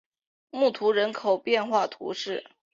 [0.49, 2.49] 穆图人口变化图示